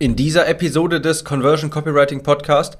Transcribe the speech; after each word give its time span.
In 0.00 0.16
dieser 0.16 0.48
Episode 0.48 1.00
des 1.00 1.24
Conversion 1.24 1.70
Copywriting 1.70 2.24
Podcast 2.24 2.78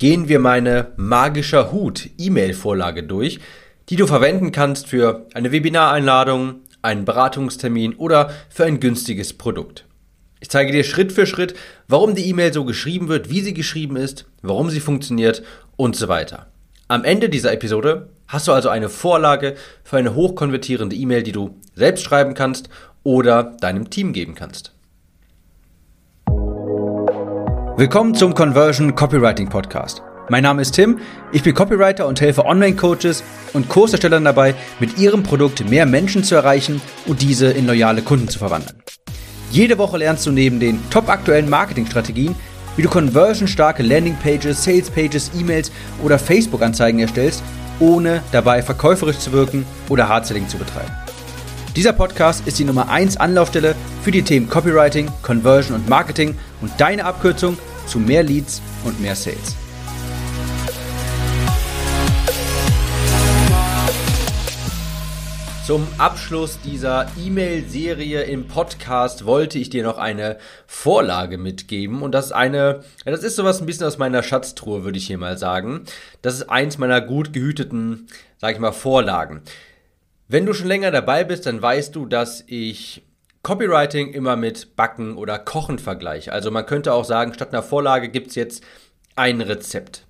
gehen 0.00 0.28
wir 0.28 0.40
meine 0.40 0.90
magischer 0.96 1.70
Hut 1.70 2.10
E-Mail-Vorlage 2.18 3.04
durch, 3.04 3.38
die 3.88 3.94
du 3.94 4.08
verwenden 4.08 4.50
kannst 4.50 4.88
für 4.88 5.28
eine 5.32 5.52
Webinareinladung, 5.52 6.56
einen 6.82 7.04
Beratungstermin 7.04 7.94
oder 7.94 8.32
für 8.48 8.64
ein 8.64 8.80
günstiges 8.80 9.32
Produkt. 9.34 9.84
Ich 10.40 10.50
zeige 10.50 10.72
dir 10.72 10.82
Schritt 10.82 11.12
für 11.12 11.24
Schritt, 11.24 11.54
warum 11.86 12.16
die 12.16 12.28
E-Mail 12.28 12.52
so 12.52 12.64
geschrieben 12.64 13.06
wird, 13.06 13.30
wie 13.30 13.42
sie 13.42 13.54
geschrieben 13.54 13.94
ist, 13.94 14.26
warum 14.42 14.70
sie 14.70 14.80
funktioniert 14.80 15.44
und 15.76 15.94
so 15.94 16.08
weiter. 16.08 16.48
Am 16.88 17.04
Ende 17.04 17.28
dieser 17.28 17.52
Episode 17.52 18.08
hast 18.26 18.48
du 18.48 18.52
also 18.52 18.70
eine 18.70 18.88
Vorlage 18.88 19.54
für 19.84 19.98
eine 19.98 20.16
hochkonvertierende 20.16 20.96
E-Mail, 20.96 21.22
die 21.22 21.30
du 21.30 21.60
selbst 21.76 22.02
schreiben 22.02 22.34
kannst 22.34 22.68
oder 23.04 23.56
deinem 23.60 23.88
Team 23.88 24.12
geben 24.12 24.34
kannst. 24.34 24.72
Willkommen 27.80 28.14
zum 28.14 28.34
Conversion 28.34 28.94
Copywriting 28.94 29.48
Podcast. 29.48 30.02
Mein 30.28 30.42
Name 30.42 30.60
ist 30.60 30.72
Tim, 30.72 30.98
ich 31.32 31.42
bin 31.42 31.54
Copywriter 31.54 32.06
und 32.06 32.20
helfe 32.20 32.44
Online-Coaches 32.44 33.24
und 33.54 33.70
Kurserstellern 33.70 34.22
dabei, 34.22 34.54
mit 34.80 34.98
ihrem 34.98 35.22
Produkt 35.22 35.66
mehr 35.66 35.86
Menschen 35.86 36.22
zu 36.22 36.34
erreichen 36.34 36.82
und 37.06 37.22
diese 37.22 37.46
in 37.46 37.66
loyale 37.66 38.02
Kunden 38.02 38.28
zu 38.28 38.38
verwandeln. 38.38 38.82
Jede 39.50 39.78
Woche 39.78 39.96
lernst 39.96 40.26
du 40.26 40.30
neben 40.30 40.60
den 40.60 40.78
top 40.90 41.08
aktuellen 41.08 41.48
Marketingstrategien, 41.48 42.36
wie 42.76 42.82
du 42.82 42.90
conversionstarke 42.90 43.82
Landingpages, 43.82 44.62
Salespages, 44.62 45.30
E-Mails 45.34 45.72
oder 46.04 46.18
Facebook-Anzeigen 46.18 47.00
erstellst, 47.00 47.42
ohne 47.78 48.22
dabei 48.30 48.60
verkäuferisch 48.60 49.20
zu 49.20 49.32
wirken 49.32 49.64
oder 49.88 50.06
Hardselling 50.06 50.46
zu 50.48 50.58
betreiben. 50.58 50.92
Dieser 51.76 51.94
Podcast 51.94 52.46
ist 52.46 52.58
die 52.58 52.64
Nummer 52.64 52.90
1 52.90 53.16
Anlaufstelle 53.16 53.74
für 54.02 54.10
die 54.10 54.22
Themen 54.22 54.50
Copywriting, 54.50 55.08
Conversion 55.22 55.76
und 55.76 55.88
Marketing 55.88 56.36
und 56.60 56.72
deine 56.78 57.06
Abkürzung 57.06 57.56
zu 57.90 57.98
mehr 57.98 58.22
Leads 58.22 58.62
und 58.84 59.00
mehr 59.00 59.16
Sales. 59.16 59.56
Zum 65.66 65.88
Abschluss 65.98 66.60
dieser 66.60 67.08
E-Mail-Serie 67.18 68.22
im 68.22 68.46
Podcast 68.46 69.24
wollte 69.24 69.58
ich 69.58 69.70
dir 69.70 69.82
noch 69.82 69.98
eine 69.98 70.38
Vorlage 70.68 71.36
mitgeben 71.36 72.02
und 72.02 72.12
das 72.12 72.26
ist 72.26 72.32
eine, 72.32 72.84
das 73.04 73.24
ist 73.24 73.34
sowas 73.34 73.60
ein 73.60 73.66
bisschen 73.66 73.88
aus 73.88 73.98
meiner 73.98 74.22
Schatztruhe, 74.22 74.84
würde 74.84 74.98
ich 74.98 75.08
hier 75.08 75.18
mal 75.18 75.36
sagen. 75.36 75.82
Das 76.22 76.34
ist 76.34 76.48
eins 76.48 76.78
meiner 76.78 77.00
gut 77.00 77.32
gehüteten, 77.32 78.06
sag 78.38 78.54
ich 78.54 78.60
mal, 78.60 78.70
Vorlagen. 78.70 79.42
Wenn 80.28 80.46
du 80.46 80.54
schon 80.54 80.68
länger 80.68 80.92
dabei 80.92 81.24
bist, 81.24 81.46
dann 81.46 81.60
weißt 81.60 81.96
du, 81.96 82.06
dass 82.06 82.44
ich 82.46 83.02
Copywriting 83.42 84.12
immer 84.12 84.36
mit 84.36 84.76
Backen 84.76 85.16
oder 85.16 85.38
Kochen 85.38 85.78
vergleiche. 85.78 86.32
Also 86.32 86.50
man 86.50 86.66
könnte 86.66 86.92
auch 86.92 87.04
sagen, 87.04 87.32
statt 87.32 87.52
einer 87.52 87.62
Vorlage 87.62 88.08
gibt 88.08 88.28
es 88.28 88.34
jetzt 88.34 88.64
ein 89.16 89.40
Rezept. 89.40 90.06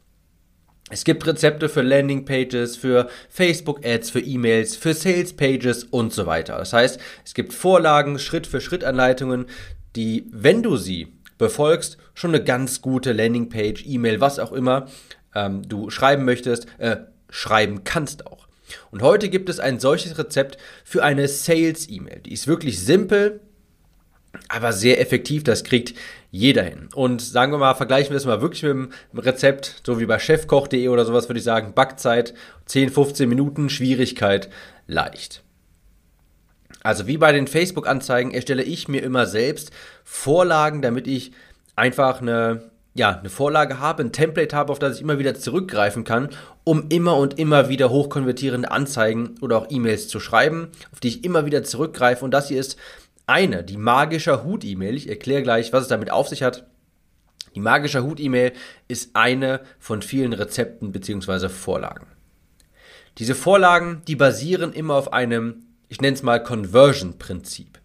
Es 0.92 1.04
gibt 1.04 1.24
Rezepte 1.24 1.68
für 1.68 1.82
Landingpages, 1.82 2.76
für 2.76 3.08
Facebook-Ads, 3.28 4.10
für 4.10 4.20
E-Mails, 4.20 4.74
für 4.74 4.92
Sales-Pages 4.92 5.84
und 5.84 6.12
so 6.12 6.26
weiter. 6.26 6.58
Das 6.58 6.72
heißt, 6.72 6.98
es 7.24 7.34
gibt 7.34 7.52
Vorlagen, 7.52 8.18
Schritt-für-Schritt-Anleitungen, 8.18 9.46
die, 9.94 10.26
wenn 10.32 10.64
du 10.64 10.76
sie 10.76 11.16
befolgst, 11.38 11.96
schon 12.14 12.34
eine 12.34 12.42
ganz 12.42 12.82
gute 12.82 13.12
Landingpage, 13.12 13.84
E-Mail, 13.86 14.20
was 14.20 14.40
auch 14.40 14.50
immer 14.50 14.88
ähm, 15.34 15.62
du 15.68 15.90
schreiben 15.90 16.24
möchtest, 16.24 16.66
äh, 16.78 16.96
schreiben 17.28 17.84
kannst 17.84 18.26
auch. 18.26 18.48
Und 18.90 19.02
heute 19.02 19.28
gibt 19.28 19.48
es 19.48 19.60
ein 19.60 19.80
solches 19.80 20.18
Rezept 20.18 20.58
für 20.84 21.02
eine 21.02 21.28
Sales-E-Mail. 21.28 22.20
Die 22.20 22.32
ist 22.32 22.46
wirklich 22.46 22.80
simpel, 22.80 23.40
aber 24.48 24.72
sehr 24.72 25.00
effektiv. 25.00 25.44
Das 25.44 25.64
kriegt 25.64 25.94
jeder 26.30 26.62
hin. 26.62 26.88
Und 26.94 27.20
sagen 27.20 27.52
wir 27.52 27.58
mal, 27.58 27.74
vergleichen 27.74 28.10
wir 28.10 28.16
es 28.16 28.26
mal 28.26 28.40
wirklich 28.40 28.62
mit 28.62 28.72
dem 28.72 29.18
Rezept, 29.18 29.82
so 29.84 29.98
wie 29.98 30.06
bei 30.06 30.18
chefkoch.de 30.18 30.88
oder 30.88 31.04
sowas, 31.04 31.28
würde 31.28 31.38
ich 31.38 31.44
sagen, 31.44 31.74
Backzeit 31.74 32.34
10, 32.66 32.90
15 32.90 33.28
Minuten, 33.28 33.68
Schwierigkeit 33.68 34.48
leicht. 34.86 35.42
Also 36.82 37.06
wie 37.06 37.18
bei 37.18 37.32
den 37.32 37.46
Facebook-Anzeigen 37.46 38.30
erstelle 38.30 38.62
ich 38.62 38.88
mir 38.88 39.02
immer 39.02 39.26
selbst 39.26 39.70
Vorlagen, 40.04 40.80
damit 40.80 41.06
ich 41.06 41.32
einfach 41.76 42.22
eine 42.22 42.69
ja, 42.94 43.18
eine 43.18 43.30
Vorlage 43.30 43.78
habe, 43.78 44.02
ein 44.02 44.12
Template 44.12 44.54
habe, 44.56 44.72
auf 44.72 44.78
das 44.78 44.96
ich 44.96 45.02
immer 45.02 45.18
wieder 45.18 45.34
zurückgreifen 45.34 46.04
kann, 46.04 46.30
um 46.64 46.86
immer 46.88 47.16
und 47.16 47.38
immer 47.38 47.68
wieder 47.68 47.90
hochkonvertierende 47.90 48.70
Anzeigen 48.70 49.36
oder 49.40 49.58
auch 49.58 49.66
E-Mails 49.70 50.08
zu 50.08 50.18
schreiben, 50.18 50.68
auf 50.92 51.00
die 51.00 51.08
ich 51.08 51.24
immer 51.24 51.46
wieder 51.46 51.62
zurückgreife. 51.62 52.24
Und 52.24 52.32
das 52.32 52.48
hier 52.48 52.58
ist 52.58 52.76
eine, 53.26 53.62
die 53.62 53.76
magische 53.76 54.42
Hut-E-Mail. 54.42 54.96
Ich 54.96 55.08
erkläre 55.08 55.42
gleich, 55.42 55.72
was 55.72 55.82
es 55.82 55.88
damit 55.88 56.10
auf 56.10 56.28
sich 56.28 56.42
hat. 56.42 56.66
Die 57.54 57.60
magische 57.60 58.02
Hut-E-Mail 58.02 58.52
ist 58.88 59.10
eine 59.14 59.60
von 59.78 60.02
vielen 60.02 60.32
Rezepten 60.32 60.92
bzw. 60.92 61.48
Vorlagen. 61.48 62.06
Diese 63.18 63.34
Vorlagen, 63.34 64.02
die 64.06 64.16
basieren 64.16 64.72
immer 64.72 64.94
auf 64.94 65.12
einem, 65.12 65.62
ich 65.88 66.00
nenne 66.00 66.14
es 66.14 66.22
mal 66.22 66.42
Conversion-Prinzip. 66.42 67.78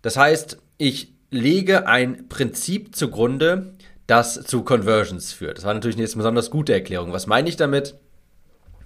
Das 0.00 0.16
heißt, 0.16 0.58
ich 0.78 1.12
lege 1.30 1.86
ein 1.86 2.28
Prinzip 2.28 2.94
zugrunde, 2.94 3.74
das 4.06 4.42
zu 4.44 4.62
Conversions 4.62 5.32
führt. 5.32 5.58
Das 5.58 5.64
war 5.64 5.74
natürlich 5.74 5.96
eine 5.96 6.06
besonders 6.06 6.50
gute 6.50 6.72
Erklärung. 6.72 7.12
Was 7.12 7.26
meine 7.26 7.48
ich 7.48 7.56
damit? 7.56 7.94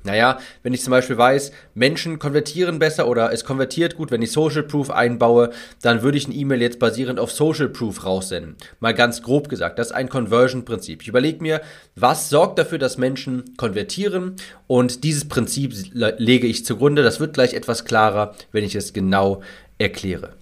Naja, 0.07 0.39
wenn 0.63 0.73
ich 0.73 0.83
zum 0.83 0.93
Beispiel 0.93 1.19
weiß, 1.19 1.51
Menschen 1.75 2.21
konvertieren 2.21 2.79
besser 2.79 3.09
oder 3.09 3.33
es 3.33 3.45
konvertiert 3.45 3.97
gut, 3.97 4.13
wenn 4.13 4.23
ich 4.23 4.31
Social 4.31 4.63
Proof 4.63 4.91
einbaue, 4.91 5.51
dann 5.83 6.03
würde 6.03 6.17
ich 6.17 6.29
ein 6.29 6.35
E-Mail 6.35 6.63
jetzt 6.63 6.79
basierend 6.79 7.19
auf 7.19 7.33
Social 7.33 7.69
Proof 7.69 8.05
raussenden. 8.05 8.55
Mal 8.79 8.95
ganz 8.95 9.23
grob 9.23 9.49
gesagt, 9.49 9.81
das 9.81 9.89
ist 9.89 9.93
ein 9.93 10.09
Conversion-Prinzip. 10.09 11.03
Ich 11.03 11.09
überlege 11.09 11.43
mir, 11.43 11.61
was 11.97 12.31
sorgt 12.31 12.61
dafür, 12.61 12.79
dass 12.79 12.99
Menschen 12.99 13.57
konvertieren 13.57 14.37
und 14.69 15.03
dieses 15.03 15.27
Prinzip 15.27 15.75
lege 15.93 16.47
ich 16.47 16.65
zugrunde. 16.65 17.03
Das 17.03 17.19
wird 17.19 17.35
gleich 17.35 17.55
etwas 17.55 17.85
klarer, 17.85 18.37
wenn 18.53 18.63
ich 18.63 18.77
es 18.77 18.93
genau 18.93 19.43
erkläre. 19.79 20.35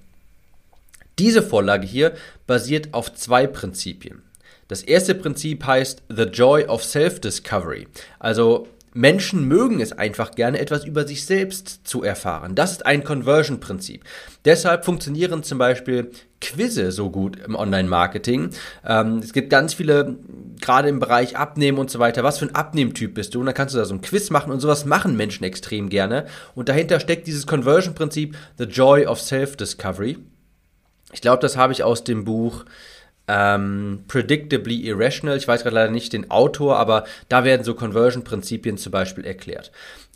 Diese 1.19 1.43
Vorlage 1.43 1.87
hier 1.87 2.13
basiert 2.47 2.93
auf 2.93 3.15
zwei 3.15 3.47
Prinzipien. 3.47 4.23
Das 4.69 4.83
erste 4.83 5.15
Prinzip 5.15 5.65
heißt 5.65 6.03
The 6.09 6.25
Joy 6.25 6.65
of 6.65 6.85
Self-Discovery. 6.85 7.89
Also 8.19 8.69
Menschen 8.97 9.49
mögen 9.49 9.81
es 9.81 9.93
einfach 9.93 10.31
gerne, 10.37 10.61
etwas 10.61 10.85
über 10.85 11.07
sich 11.07 11.27
selbst 11.27 11.81
zu 11.83 12.05
erfahren. 12.05 12.55
Das 12.55 12.71
ist 12.71 12.87
ein 12.87 13.03
Conversion-Prinzip. 13.03 14.05
Deshalb 14.45 14.85
funktionieren 14.85 15.43
zum 15.43 15.59
Beispiel 15.59 16.13
Quizze 16.41 16.93
so 16.93 17.11
gut 17.11 17.37
im 17.45 17.57
Online-Marketing. 17.57 18.51
Ähm, 18.87 19.19
es 19.19 19.33
gibt 19.33 19.51
ganz 19.51 19.75
viele, 19.75 20.17
gerade 20.61 20.89
im 20.89 21.01
Bereich 21.01 21.37
Abnehmen 21.37 21.79
und 21.79 21.91
so 21.91 21.99
weiter. 21.99 22.23
Was 22.23 22.39
für 22.39 22.47
ein 22.47 22.55
Abnehmtyp 22.55 23.15
bist 23.15 23.35
du? 23.35 23.41
Und 23.41 23.47
dann 23.47 23.55
kannst 23.55 23.75
du 23.75 23.79
da 23.79 23.85
so 23.85 23.95
ein 23.95 24.01
Quiz 24.01 24.31
machen 24.31 24.53
und 24.53 24.61
sowas 24.61 24.85
machen 24.85 25.17
Menschen 25.17 25.43
extrem 25.43 25.89
gerne. 25.89 26.27
Und 26.55 26.69
dahinter 26.69 27.01
steckt 27.01 27.27
dieses 27.27 27.49
Conversion-Prinzip 27.49 28.37
The 28.59 28.65
Joy 28.65 29.07
of 29.07 29.21
Self-Discovery. 29.21 30.19
Ich 31.13 31.21
glaube, 31.21 31.41
das 31.41 31.57
habe 31.57 31.73
ich 31.73 31.83
aus 31.83 32.05
dem 32.05 32.25
Buch 32.25 32.65
ähm, 33.29 34.05
Predictably 34.09 34.87
Irrational. 34.87 35.37
Ich 35.37 35.49
weiß 35.49 35.63
gerade 35.63 35.77
leider 35.77 35.93
nicht 35.93 36.13
den 36.13 36.31
Autor, 36.31 36.77
aber 36.79 37.05
da 37.29 37.45
werden 37.45 37.65
so 37.65 37.75
Conversion-Prinzipien 37.75 38.77
zum 38.77 38.93
Beispiel 38.93 39.25
erklärt. 39.25 39.71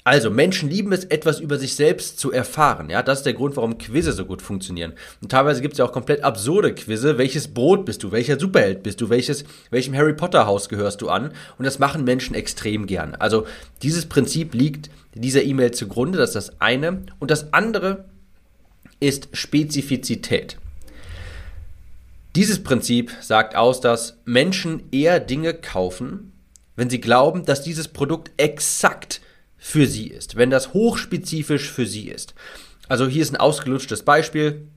Also, 0.05 0.31
Menschen 0.31 0.71
lieben 0.71 0.93
es, 0.93 1.05
etwas 1.05 1.39
über 1.39 1.59
sich 1.59 1.75
selbst 1.75 2.19
zu 2.19 2.33
erfahren. 2.33 2.89
Ja, 2.89 3.03
das 3.03 3.19
ist 3.19 3.25
der 3.25 3.35
Grund, 3.35 3.57
warum 3.57 3.77
Quizze 3.77 4.13
so 4.13 4.25
gut 4.25 4.41
funktionieren. 4.41 4.95
Und 5.21 5.31
teilweise 5.31 5.61
gibt 5.61 5.73
es 5.75 5.79
ja 5.79 5.85
auch 5.85 5.93
komplett 5.93 6.25
absurde 6.25 6.75
Quizze. 6.75 7.19
Welches 7.19 7.49
Brot 7.49 7.85
bist 7.85 8.03
du? 8.03 8.11
Welcher 8.11 8.41
Superheld 8.41 8.83
bist 8.83 9.03
du? 9.03 9.11
Welches, 9.11 9.45
welchem 9.71 9.95
Harry 9.95 10.15
Potter 10.15 10.47
Haus 10.47 10.71
gehörst 10.71 11.03
du 11.03 11.11
an? 11.11 11.33
Und 11.59 11.67
das 11.67 11.79
machen 11.79 12.05
Menschen 12.05 12.35
extrem 12.35 12.87
gern. 12.87 13.17
Also, 13.17 13.47
dieses 13.83 14.07
Prinzip 14.07 14.55
liegt 14.55 14.89
dieser 15.15 15.43
E-Mail 15.43 15.73
zugrunde. 15.73 16.17
Das 16.17 16.31
ist 16.31 16.37
das 16.37 16.61
eine. 16.61 17.03
Und 17.19 17.31
das 17.31 17.53
andere 17.53 18.07
ist 19.01 19.29
Spezifizität. 19.35 20.57
Dieses 22.37 22.63
Prinzip 22.63 23.13
sagt 23.21 23.57
aus, 23.57 23.81
dass 23.81 24.19
Menschen 24.25 24.85
eher 24.93 25.19
Dinge 25.19 25.55
kaufen, 25.55 26.33
wenn 26.77 26.91
sie 26.91 27.01
glauben, 27.01 27.45
dass 27.45 27.63
dieses 27.63 27.89
Produkt 27.89 28.31
exakt 28.37 29.21
für 29.57 29.87
sie 29.87 30.07
ist, 30.07 30.37
wenn 30.37 30.51
das 30.51 30.73
hochspezifisch 30.73 31.71
für 31.71 31.87
sie 31.87 32.09
ist. 32.09 32.35
Also 32.89 33.07
hier 33.07 33.23
ist 33.23 33.33
ein 33.33 33.41
ausgelutschtes 33.41 34.03
Beispiel. 34.03 34.69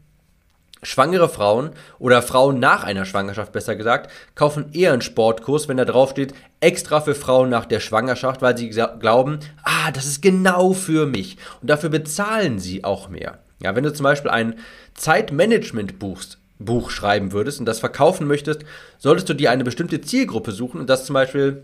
Schwangere 0.84 1.30
Frauen 1.30 1.72
oder 2.00 2.24
Frauen 2.24 2.60
nach 2.60 2.84
einer 2.84 3.06
Schwangerschaft 3.06 3.52
besser 3.52 3.76
gesagt, 3.76 4.12
kaufen 4.34 4.72
eher 4.74 4.94
einen 4.94 5.04
Sportkurs, 5.04 5.68
wenn 5.68 5.78
da 5.78 5.86
drauf 5.86 6.10
steht, 6.10 6.34
extra 6.60 7.02
für 7.02 7.14
Frauen 7.14 7.50
nach 7.50 7.66
der 7.66 7.80
Schwangerschaft, 7.80 8.42
weil 8.42 8.58
sie 8.58 8.70
glauben, 8.70 9.40
ah, 9.62 9.92
das 9.92 10.08
ist 10.08 10.24
genau 10.24 10.74
für 10.74 11.06
mich. 11.06 11.38
Und 11.62 11.70
dafür 11.70 11.90
bezahlen 11.90 12.58
sie 12.58 12.84
auch 12.84 13.10
mehr. 13.10 13.38
Ja, 13.62 13.76
wenn 13.76 13.84
du 13.84 13.94
zum 13.94 14.06
Beispiel 14.06 14.32
ein 14.32 14.56
Zeitmanagement 14.96 16.00
buchst, 16.00 16.40
Buch 16.66 16.90
schreiben 16.90 17.32
würdest 17.32 17.60
und 17.60 17.66
das 17.66 17.80
verkaufen 17.80 18.28
möchtest, 18.28 18.62
solltest 18.98 19.30
du 19.30 19.34
dir 19.34 19.52
eine 19.52 19.64
bestimmte 19.64 20.02
Zielgruppe 20.02 20.52
suchen 20.52 20.80
und 20.80 20.90
das 20.90 21.06
zum 21.06 21.14
Beispiel 21.14 21.64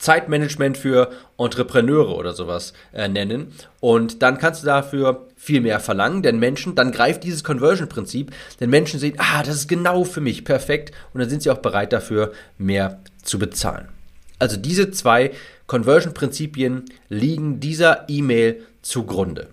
Zeitmanagement 0.00 0.78
für 0.78 1.10
Entrepreneure 1.38 2.16
oder 2.16 2.32
sowas 2.32 2.72
äh, 2.92 3.08
nennen. 3.08 3.52
Und 3.80 4.22
dann 4.22 4.38
kannst 4.38 4.62
du 4.62 4.66
dafür 4.66 5.28
viel 5.36 5.60
mehr 5.60 5.78
verlangen, 5.78 6.22
denn 6.22 6.38
Menschen, 6.38 6.74
dann 6.74 6.90
greift 6.90 7.22
dieses 7.22 7.44
Conversion-Prinzip, 7.44 8.32
denn 8.58 8.70
Menschen 8.70 8.98
sehen, 8.98 9.14
ah, 9.18 9.42
das 9.42 9.56
ist 9.56 9.68
genau 9.68 10.04
für 10.04 10.20
mich, 10.20 10.44
perfekt, 10.44 10.92
und 11.12 11.20
dann 11.20 11.28
sind 11.28 11.42
sie 11.42 11.50
auch 11.50 11.58
bereit 11.58 11.92
dafür, 11.92 12.32
mehr 12.58 13.00
zu 13.22 13.38
bezahlen. 13.38 13.88
Also 14.38 14.56
diese 14.56 14.90
zwei 14.90 15.32
Conversion-Prinzipien 15.66 16.86
liegen 17.10 17.60
dieser 17.60 18.08
E-Mail 18.08 18.62
zugrunde. 18.80 19.48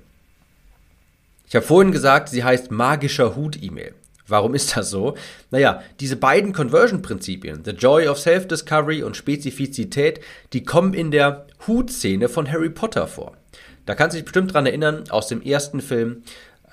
Ich 1.49 1.55
habe 1.55 1.65
vorhin 1.65 1.91
gesagt, 1.91 2.29
sie 2.29 2.43
heißt 2.43 2.71
magischer 2.71 3.35
Hut-E-Mail. 3.35 3.93
Warum 4.27 4.55
ist 4.55 4.75
das 4.75 4.89
so? 4.89 5.15
Naja, 5.51 5.81
diese 5.99 6.17
beiden 6.17 6.53
Conversion-Prinzipien, 6.53 7.63
The 7.63 7.71
Joy 7.71 8.07
of 8.07 8.19
Self-Discovery 8.19 9.03
und 9.03 9.15
Spezifizität, 9.15 10.19
die 10.53 10.63
kommen 10.63 10.93
in 10.93 11.11
der 11.11 11.47
Hut-Szene 11.65 12.27
von 12.27 12.51
Harry 12.51 12.69
Potter 12.69 13.07
vor. 13.07 13.37
Da 13.85 13.95
kannst 13.95 14.13
du 14.13 14.17
dich 14.17 14.25
bestimmt 14.25 14.53
dran 14.53 14.65
erinnern, 14.65 15.05
aus 15.09 15.27
dem 15.27 15.41
ersten 15.41 15.81
Film, 15.81 16.23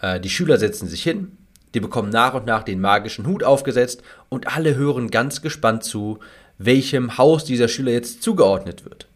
äh, 0.02 0.18
die 0.18 0.30
Schüler 0.30 0.58
setzen 0.58 0.88
sich 0.88 1.02
hin, 1.02 1.36
die 1.74 1.80
bekommen 1.80 2.10
nach 2.10 2.34
und 2.34 2.46
nach 2.46 2.64
den 2.64 2.80
magischen 2.80 3.26
Hut 3.26 3.44
aufgesetzt 3.44 4.02
und 4.28 4.54
alle 4.56 4.74
hören 4.74 5.10
ganz 5.10 5.40
gespannt 5.40 5.84
zu, 5.84 6.18
welchem 6.58 7.18
Haus 7.18 7.44
dieser 7.44 7.68
Schüler 7.68 7.92
jetzt 7.92 8.22
zugeordnet 8.22 8.84
wird. 8.84 9.06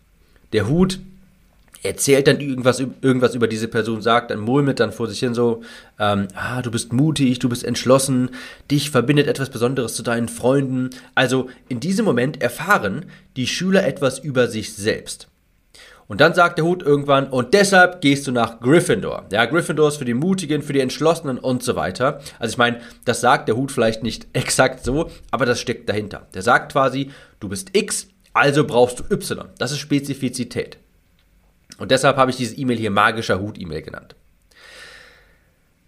Der 0.52 0.69
Hut 0.69 1.00
erzählt 1.83 2.27
dann 2.27 2.41
irgendwas, 2.41 2.81
irgendwas 2.81 3.35
über 3.35 3.49
diese 3.49 3.69
Person, 3.69 4.03
sagt, 4.03 4.31
dann 4.31 4.41
murmelt 4.41 4.81
dann 4.81 4.93
vor 4.93 5.09
sich 5.09 5.21
hin 5.21 5.35
so, 5.35 5.63
ähm, 5.99 6.29
ah, 6.35 6.63
du 6.63 6.71
bist 6.71 6.93
mutig, 6.93 7.39
du 7.39 7.49
bist 7.49 7.65
entschlossen, 7.65 8.31
dich 8.71 8.91
verbindet 8.91 9.27
etwas 9.27 9.51
Besonderes 9.51 9.95
zu 9.95 10.03
deinen 10.03 10.29
Freunden. 10.29 10.91
Also 11.15 11.49
in 11.69 11.81
diesem 11.81 12.05
Moment 12.05 12.43
erfahren 12.43 13.07
die 13.37 13.47
Schüler 13.47 13.87
etwas 13.87 14.19
über 14.19 14.49
sich 14.49 14.75
selbst. 14.75 15.29
Und 16.09 16.23
dann 16.23 16.33
sagt 16.33 16.57
der 16.57 16.65
Hut 16.65 16.83
irgendwann, 16.83 17.29
und 17.29 17.53
deshalb 17.53 18.01
gehst 18.01 18.27
du 18.27 18.33
nach 18.33 18.61
Gryffindor. 18.61 19.27
Ja, 19.31 19.45
Gryffindor 19.45 19.89
ist 19.89 19.99
für 19.99 20.07
die 20.07 20.15
Mutigen, 20.15 20.63
für 20.63 20.73
die 20.73 20.81
Entschlossenen 20.81 21.39
und 21.39 21.63
so 21.63 21.77
weiter. 21.77 22.21
Also 22.39 22.55
ich 22.55 22.59
meine, 22.59 22.81
das 23.05 23.21
sagt 23.21 23.47
der 23.47 23.57
Hut 23.57 23.71
vielleicht 23.71 24.03
nicht 24.03 24.27
exakt 24.33 24.85
so, 24.85 25.11
aber 25.31 25.45
das 25.45 25.61
steckt 25.61 25.89
dahinter. 25.89 26.27
Der 26.33 26.43
sagt 26.43 26.73
quasi, 26.73 27.11
du 27.41 27.51
bist 27.51 27.77
X, 27.77 28.09
also 28.33 28.65
brauchst 28.65 29.01
du 29.01 29.15
Y. 29.15 29.49
Das 29.59 29.71
ist 29.71 29.79
Spezifizität. 29.79 30.79
Und 31.79 31.91
deshalb 31.91 32.17
habe 32.17 32.31
ich 32.31 32.37
diese 32.37 32.57
E-Mail 32.57 32.77
hier 32.77 32.91
magischer 32.91 33.41
Hut-E-Mail 33.41 33.83
genannt. 33.83 34.15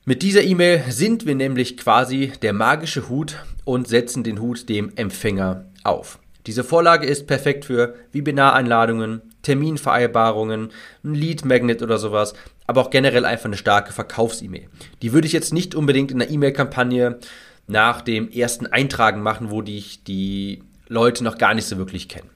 Mit 0.06 0.22
dieser 0.22 0.42
E-Mail 0.42 0.82
sind 0.88 1.26
wir 1.26 1.34
nämlich 1.34 1.76
quasi 1.76 2.32
der 2.40 2.52
magische 2.52 3.08
Hut 3.08 3.36
und 3.64 3.86
setzen 3.86 4.24
den 4.24 4.40
Hut 4.40 4.68
dem 4.68 4.92
Empfänger 4.96 5.66
auf. 5.84 6.18
Diese 6.46 6.64
Vorlage 6.64 7.06
ist 7.06 7.26
perfekt 7.26 7.66
für 7.66 7.94
Webinareinladungen, 8.12 9.20
Terminvereinbarungen, 9.42 10.70
ein 11.04 11.14
Lead 11.14 11.44
Magnet 11.44 11.82
oder 11.82 11.98
sowas, 11.98 12.32
aber 12.66 12.80
auch 12.80 12.90
generell 12.90 13.24
einfach 13.24 13.44
eine 13.46 13.58
starke 13.58 13.92
Verkaufs-E-Mail. 13.92 14.68
Die 15.02 15.12
würde 15.12 15.26
ich 15.26 15.32
jetzt 15.32 15.52
nicht 15.52 15.74
unbedingt 15.74 16.10
in 16.10 16.20
einer 16.20 16.30
E-Mail-Kampagne 16.30 17.18
nach 17.66 18.00
dem 18.00 18.30
ersten 18.30 18.66
Eintragen 18.66 19.22
machen, 19.22 19.50
wo 19.50 19.60
die, 19.60 19.84
die 20.06 20.62
Leute 20.88 21.22
noch 21.24 21.36
gar 21.36 21.54
nicht 21.54 21.66
so 21.66 21.76
wirklich 21.76 22.08
kennen. 22.08 22.30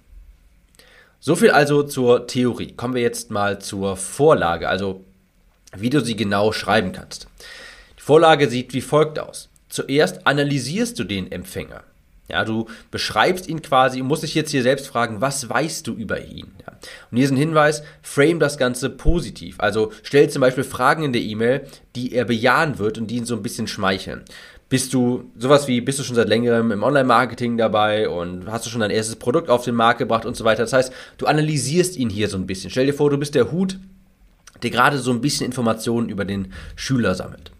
So 1.27 1.37
viel 1.37 1.53
also 1.53 1.83
zur 1.83 2.27
Theorie. 2.27 2.73
Kommen 2.73 2.93
wir 2.93 3.01
jetzt 3.01 3.31
mal 3.31 3.59
zur 3.59 3.97
Vorlage, 3.97 4.69
also 4.69 5.03
wie 5.75 5.89
du 5.89 6.05
sie 6.05 6.17
genau 6.17 6.53
schreiben 6.53 6.93
kannst. 6.93 7.29
Die 7.97 8.03
Vorlage 8.03 8.51
sieht 8.51 8.75
wie 8.75 8.83
folgt 8.83 9.19
aus. 9.19 9.49
Zuerst 9.71 10.27
analysierst 10.27 10.99
du 10.99 11.05
den 11.05 11.33
Empfänger. 11.33 11.83
Ja, 12.29 12.45
du 12.45 12.67
beschreibst 12.91 13.49
ihn 13.49 13.63
quasi 13.63 14.03
und 14.03 14.09
musst 14.09 14.23
dich 14.23 14.35
jetzt 14.35 14.51
hier 14.51 14.63
selbst 14.63 14.87
fragen, 14.87 15.23
was 15.23 15.49
weißt 15.49 15.87
du 15.87 15.95
über 15.95 16.23
ihn? 16.23 16.53
Ja. 16.67 16.75
Und 17.11 17.17
hier 17.17 17.25
ist 17.25 17.31
ein 17.31 17.39
Hinweis, 17.39 17.83
frame 18.03 18.39
das 18.39 18.59
Ganze 18.59 18.91
positiv. 18.91 19.57
Also 19.61 19.93
stell 20.03 20.29
zum 20.29 20.41
Beispiel 20.41 20.65
Fragen 20.65 21.05
in 21.05 21.15
der 21.15 21.23
E-Mail, 21.23 21.67
die 21.97 22.13
er 22.13 22.27
bejahen 22.27 22.79
wird 22.79 22.99
und 22.99 23.07
die 23.07 23.17
ihn 23.17 23.25
so 23.25 23.35
ein 23.35 23.43
bisschen 23.43 23.67
schmeicheln. 23.67 24.25
Bist 24.69 24.95
du 24.95 25.31
sowas 25.39 25.69
wie, 25.69 25.81
bist 25.81 25.99
du 25.99 26.03
schon 26.03 26.17
seit 26.17 26.29
längerem 26.29 26.73
im 26.73 26.83
Online-Marketing 26.83 27.57
dabei 27.57 28.09
und 28.09 28.51
hast 28.51 28.67
du 28.67 28.71
schon 28.71 28.81
dein 28.81 28.91
erstes 28.91 29.17
Produkt 29.17 29.51
auf 29.51 29.65
den 29.65 29.75
Markt 29.75 29.99
gebracht 29.99 30.27
und 30.27 30.37
so 30.37 30.45
weiter. 30.45 30.63
Das 30.63 30.73
heißt, 30.73 30.93
du 31.19 31.27
analysierst 31.27 31.97
ihn 31.97 32.11
hier 32.11 32.29
so 32.29 32.37
ein 32.37 32.47
bisschen. 32.47 32.71
Stell 32.71 32.87
dir 32.87 32.95
vor, 32.95 33.11
du 33.11 33.19
bist 33.19 33.35
der 33.35 33.53
Hut, 33.53 33.79
der 34.63 34.71
gerade 34.71 34.99
so 34.99 35.11
ein 35.13 35.21
bisschen 35.21 35.47
Informationen 35.47 36.09
über 36.09 36.25
den 36.25 36.53
Schüler 36.77 37.15
sammelt. 37.15 37.54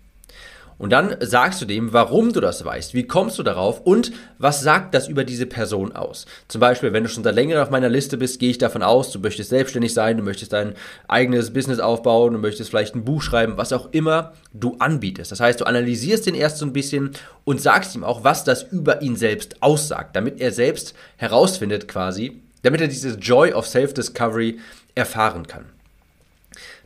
Und 0.79 0.91
dann 0.91 1.17
sagst 1.21 1.61
du 1.63 1.67
dem, 1.67 1.93
warum 1.93 2.33
du 2.33 2.41
das 2.41 2.65
weißt, 2.65 2.95
wie 2.95 3.07
kommst 3.07 3.39
du 3.39 3.43
darauf 3.43 3.81
und 3.81 4.13
was 4.39 4.61
sagt 4.61 4.95
das 4.95 5.09
über 5.09 5.25
diese 5.25 5.47
Person 5.47 5.95
aus. 5.95 6.27
Zum 6.49 6.61
Beispiel, 6.61 6.93
wenn 6.93 7.05
du 7.05 7.09
schon 7.09 7.25
seit 7.25 7.35
längerem 7.35 7.63
auf 7.63 7.71
meiner 7.71 7.89
Liste 7.89 8.17
bist, 8.17 8.39
gehe 8.39 8.51
ich 8.51 8.59
davon 8.59 8.83
aus, 8.83 9.11
du 9.11 9.21
möchtest 9.21 9.51
selbstständig 9.51 9.95
sein, 9.95 10.17
du 10.17 10.23
möchtest 10.23 10.53
dein 10.53 10.75
eigenes 11.09 11.53
Business 11.53 11.79
aufbauen, 11.79 12.33
du 12.33 12.39
möchtest 12.39 12.71
vielleicht 12.71 12.95
ein 12.95 13.05
Buch 13.05 13.23
schreiben, 13.23 13.57
was 13.57 13.73
auch 13.73 13.89
immer 13.93 14.33
du 14.53 14.77
anbietest. 14.79 15.33
Das 15.33 15.41
heißt, 15.41 15.61
du 15.61 15.65
analysierst 15.65 16.27
den 16.27 16.35
erst 16.35 16.59
so 16.59 16.67
ein 16.67 16.73
bisschen 16.73 17.11
und 17.45 17.61
sagst 17.61 17.95
ihm 17.95 18.05
auch, 18.05 18.25
was 18.25 18.45
das 18.45 18.63
über 18.63 19.03
ihn 19.03 19.17
selbst 19.17 19.63
aussagt, 19.63 20.17
damit 20.17 20.41
er 20.41 20.53
selbst 20.53 20.95
herausfindet 21.17 21.89
quasi, 21.89 22.43
damit 22.63 22.81
er 22.81 22.89
dieses 22.89 23.19
Joy 23.21 23.53
of 23.53 23.67
Self-Discovery 23.67 24.59
erfahren 24.95 25.47
kann 25.47 25.74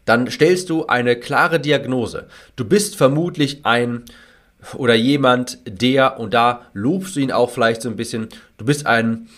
dann 0.09 0.31
stellst 0.31 0.71
du 0.71 0.87
eine 0.87 1.17
klare 1.17 1.61
Diagnose. 1.61 2.27
Du 2.57 2.65
bist 2.65 2.97
vermutlich 2.97 3.65
ein 3.65 4.05
oder 4.75 4.95
jemand, 4.95 5.59
der, 5.67 6.19
und 6.19 6.35
da 6.35 6.63
lobst 6.73 7.15
du 7.15 7.21
ihn 7.21 7.31
auch 7.31 7.51
vielleicht 7.51 7.83
so 7.83 7.89
ein 7.89 7.97
bisschen, 7.97 8.29
du 8.57 8.65
bist 8.65 8.87
ein, 8.87 9.29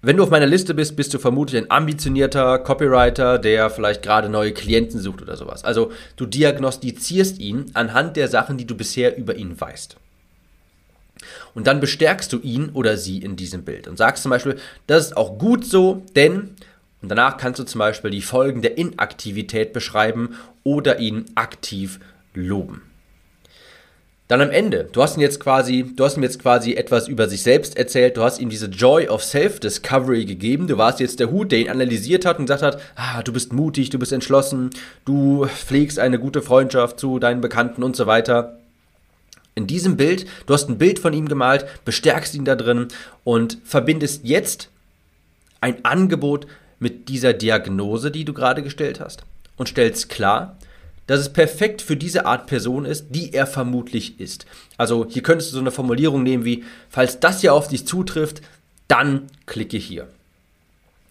wenn 0.00 0.16
du 0.16 0.22
auf 0.22 0.30
meiner 0.30 0.46
Liste 0.46 0.74
bist, 0.74 0.96
bist 0.96 1.14
du 1.14 1.18
vermutlich 1.18 1.62
ein 1.62 1.70
ambitionierter 1.70 2.58
Copywriter, 2.58 3.38
der 3.38 3.70
vielleicht 3.70 4.02
gerade 4.02 4.28
neue 4.28 4.52
Klienten 4.52 4.98
sucht 4.98 5.22
oder 5.22 5.36
sowas. 5.36 5.64
Also 5.64 5.92
du 6.16 6.26
diagnostizierst 6.26 7.38
ihn 7.38 7.66
anhand 7.74 8.16
der 8.16 8.28
Sachen, 8.28 8.56
die 8.56 8.66
du 8.66 8.74
bisher 8.74 9.16
über 9.16 9.36
ihn 9.36 9.60
weißt. 9.60 9.96
Und 11.54 11.66
dann 11.66 11.80
bestärkst 11.80 12.32
du 12.32 12.40
ihn 12.40 12.70
oder 12.70 12.96
sie 12.96 13.18
in 13.18 13.36
diesem 13.36 13.62
Bild 13.62 13.88
und 13.88 13.96
sagst 13.96 14.22
zum 14.22 14.30
Beispiel, 14.30 14.56
das 14.86 15.06
ist 15.06 15.16
auch 15.16 15.38
gut 15.38 15.64
so, 15.64 16.02
denn 16.16 16.50
und 17.04 17.10
danach 17.10 17.36
kannst 17.36 17.60
du 17.60 17.64
zum 17.64 17.80
Beispiel 17.80 18.10
die 18.10 18.22
Folgen 18.22 18.62
der 18.62 18.78
Inaktivität 18.78 19.74
beschreiben 19.74 20.36
oder 20.62 21.00
ihn 21.00 21.26
aktiv 21.34 22.00
loben. 22.32 22.80
Dann 24.26 24.40
am 24.40 24.50
Ende, 24.50 24.88
du 24.90 25.02
hast 25.02 25.18
ihm 25.18 25.20
jetzt 25.20 25.38
quasi, 25.38 25.84
du 25.94 26.02
hast 26.02 26.16
ihm 26.16 26.22
jetzt 26.22 26.40
quasi 26.40 26.72
etwas 26.72 27.06
über 27.06 27.28
sich 27.28 27.42
selbst 27.42 27.76
erzählt, 27.76 28.16
du 28.16 28.22
hast 28.22 28.38
ihm 28.38 28.48
diese 28.48 28.68
Joy 28.68 29.08
of 29.08 29.22
Self-Discovery 29.22 30.24
gegeben, 30.24 30.66
du 30.66 30.78
warst 30.78 30.98
jetzt 30.98 31.20
der 31.20 31.30
Hut, 31.30 31.52
der 31.52 31.58
ihn 31.58 31.68
analysiert 31.68 32.24
hat 32.24 32.38
und 32.38 32.46
gesagt 32.46 32.62
hat, 32.62 32.80
ah, 32.96 33.22
du 33.22 33.34
bist 33.34 33.52
mutig, 33.52 33.90
du 33.90 33.98
bist 33.98 34.14
entschlossen, 34.14 34.70
du 35.04 35.44
pflegst 35.44 35.98
eine 35.98 36.18
gute 36.18 36.40
Freundschaft 36.40 36.98
zu 36.98 37.18
deinen 37.18 37.42
Bekannten 37.42 37.82
und 37.82 37.96
so 37.96 38.06
weiter. 38.06 38.60
In 39.54 39.66
diesem 39.66 39.98
Bild, 39.98 40.24
du 40.46 40.54
hast 40.54 40.70
ein 40.70 40.78
Bild 40.78 41.00
von 41.00 41.12
ihm 41.12 41.28
gemalt, 41.28 41.66
bestärkst 41.84 42.34
ihn 42.34 42.46
da 42.46 42.56
drin 42.56 42.88
und 43.24 43.58
verbindest 43.62 44.24
jetzt 44.24 44.70
ein 45.60 45.84
Angebot 45.84 46.46
mit 46.84 47.08
dieser 47.08 47.32
Diagnose, 47.32 48.10
die 48.10 48.26
du 48.26 48.34
gerade 48.34 48.62
gestellt 48.62 49.00
hast 49.00 49.24
und 49.56 49.70
stellst 49.70 50.10
klar, 50.10 50.58
dass 51.06 51.18
es 51.18 51.32
perfekt 51.32 51.80
für 51.80 51.96
diese 51.96 52.26
Art 52.26 52.46
Person 52.46 52.84
ist, 52.84 53.06
die 53.08 53.32
er 53.32 53.46
vermutlich 53.46 54.20
ist. 54.20 54.44
Also 54.76 55.06
hier 55.08 55.22
könntest 55.22 55.50
du 55.50 55.54
so 55.54 55.60
eine 55.60 55.70
Formulierung 55.70 56.22
nehmen 56.22 56.44
wie, 56.44 56.62
falls 56.90 57.20
das 57.20 57.40
hier 57.40 57.54
auf 57.54 57.68
dich 57.68 57.86
zutrifft, 57.86 58.42
dann 58.86 59.22
klicke 59.46 59.78
hier. 59.78 60.08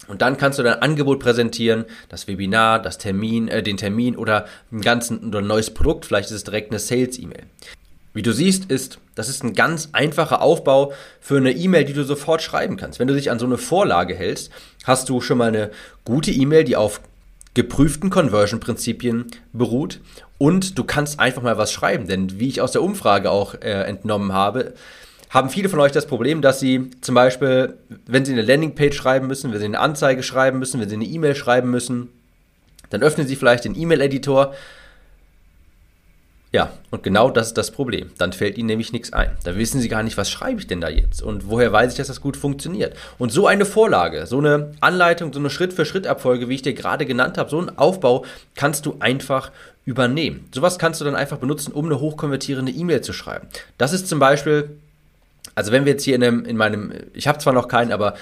Und 0.06 0.22
dann 0.22 0.36
kannst 0.36 0.60
du 0.60 0.62
dein 0.62 0.80
Angebot 0.80 1.18
präsentieren, 1.18 1.86
das 2.08 2.28
Webinar, 2.28 2.80
das 2.80 2.98
Termin, 2.98 3.48
äh, 3.48 3.62
den 3.62 3.76
Termin 3.76 4.16
oder 4.16 4.46
ein 4.70 4.80
ganzen 4.80 5.28
oder 5.28 5.40
ein 5.40 5.46
neues 5.46 5.72
Produkt, 5.72 6.06
vielleicht 6.06 6.30
ist 6.30 6.36
es 6.36 6.44
direkt 6.44 6.70
eine 6.70 6.78
Sales-E-Mail. 6.78 7.44
Wie 8.14 8.22
du 8.22 8.32
siehst, 8.32 8.70
ist, 8.70 8.98
das 9.16 9.28
ist 9.28 9.42
ein 9.42 9.54
ganz 9.54 9.90
einfacher 9.92 10.40
Aufbau 10.40 10.92
für 11.20 11.36
eine 11.36 11.52
E-Mail, 11.52 11.84
die 11.84 11.92
du 11.92 12.04
sofort 12.04 12.42
schreiben 12.42 12.76
kannst. 12.76 13.00
Wenn 13.00 13.08
du 13.08 13.14
dich 13.14 13.30
an 13.30 13.40
so 13.40 13.44
eine 13.44 13.58
Vorlage 13.58 14.14
hältst, 14.14 14.50
hast 14.84 15.08
du 15.08 15.20
schon 15.20 15.38
mal 15.38 15.48
eine 15.48 15.70
gute 16.04 16.30
E-Mail, 16.30 16.62
die 16.62 16.76
auf 16.76 17.00
geprüften 17.54 18.10
Conversion-Prinzipien 18.10 19.26
beruht 19.52 20.00
und 20.38 20.78
du 20.78 20.84
kannst 20.84 21.20
einfach 21.20 21.42
mal 21.42 21.58
was 21.58 21.72
schreiben. 21.72 22.06
Denn 22.06 22.38
wie 22.38 22.48
ich 22.48 22.60
aus 22.60 22.72
der 22.72 22.82
Umfrage 22.82 23.30
auch 23.30 23.54
äh, 23.54 23.82
entnommen 23.82 24.32
habe, 24.32 24.74
haben 25.30 25.50
viele 25.50 25.68
von 25.68 25.80
euch 25.80 25.92
das 25.92 26.06
Problem, 26.06 26.40
dass 26.40 26.60
sie 26.60 26.90
zum 27.00 27.16
Beispiel, 27.16 27.74
wenn 28.06 28.24
sie 28.24 28.32
eine 28.32 28.42
Landingpage 28.42 28.96
schreiben 28.96 29.26
müssen, 29.26 29.52
wenn 29.52 29.58
sie 29.58 29.64
eine 29.64 29.80
Anzeige 29.80 30.22
schreiben 30.22 30.60
müssen, 30.60 30.80
wenn 30.80 30.88
sie 30.88 30.94
eine 30.94 31.04
E-Mail 31.04 31.34
schreiben 31.34 31.70
müssen, 31.70 32.10
dann 32.90 33.02
öffnen 33.02 33.26
sie 33.26 33.34
vielleicht 33.34 33.64
den 33.64 33.74
E-Mail-Editor, 33.74 34.54
ja, 36.54 36.70
und 36.92 37.02
genau 37.02 37.30
das 37.30 37.48
ist 37.48 37.58
das 37.58 37.72
Problem. 37.72 38.12
Dann 38.16 38.32
fällt 38.32 38.58
ihnen 38.58 38.68
nämlich 38.68 38.92
nichts 38.92 39.12
ein. 39.12 39.36
Da 39.42 39.56
wissen 39.56 39.80
sie 39.80 39.88
gar 39.88 40.04
nicht, 40.04 40.16
was 40.16 40.30
schreibe 40.30 40.60
ich 40.60 40.68
denn 40.68 40.80
da 40.80 40.88
jetzt 40.88 41.20
und 41.20 41.50
woher 41.50 41.72
weiß 41.72 41.90
ich, 41.90 41.96
dass 41.98 42.06
das 42.06 42.20
gut 42.20 42.36
funktioniert. 42.36 42.96
Und 43.18 43.32
so 43.32 43.48
eine 43.48 43.64
Vorlage, 43.64 44.24
so 44.26 44.38
eine 44.38 44.70
Anleitung, 44.80 45.32
so 45.32 45.40
eine 45.40 45.50
Schritt-für-Schritt-Abfolge, 45.50 46.48
wie 46.48 46.54
ich 46.54 46.62
dir 46.62 46.72
gerade 46.72 47.06
genannt 47.06 47.38
habe, 47.38 47.50
so 47.50 47.58
einen 47.58 47.76
Aufbau 47.76 48.24
kannst 48.54 48.86
du 48.86 48.94
einfach 49.00 49.50
übernehmen. 49.84 50.48
Sowas 50.54 50.78
kannst 50.78 51.00
du 51.00 51.04
dann 51.04 51.16
einfach 51.16 51.38
benutzen, 51.38 51.72
um 51.72 51.86
eine 51.86 51.98
hochkonvertierende 51.98 52.70
E-Mail 52.70 53.00
zu 53.00 53.12
schreiben. 53.12 53.48
Das 53.76 53.92
ist 53.92 54.06
zum 54.06 54.20
Beispiel, 54.20 54.78
also 55.56 55.72
wenn 55.72 55.84
wir 55.84 55.94
jetzt 55.94 56.04
hier 56.04 56.14
in, 56.14 56.22
einem, 56.22 56.44
in 56.44 56.56
meinem, 56.56 56.92
ich 57.14 57.26
habe 57.26 57.38
zwar 57.38 57.52
noch 57.52 57.66
keinen, 57.66 57.90
aber 57.90 58.14